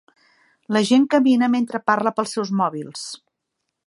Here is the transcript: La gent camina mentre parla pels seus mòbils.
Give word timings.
La 0.77 0.81
gent 0.91 1.03
camina 1.15 1.49
mentre 1.55 1.81
parla 1.91 2.13
pels 2.21 2.33
seus 2.39 2.53
mòbils. 2.63 3.05